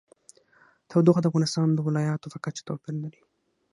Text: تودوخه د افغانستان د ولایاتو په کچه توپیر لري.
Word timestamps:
تودوخه 0.89 1.21
د 1.21 1.25
افغانستان 1.31 1.67
د 1.73 1.79
ولایاتو 1.87 2.31
په 2.33 2.37
کچه 2.45 2.61
توپیر 2.67 2.95
لري. 3.03 3.21